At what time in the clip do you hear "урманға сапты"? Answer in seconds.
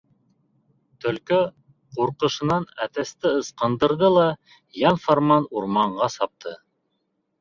5.61-6.57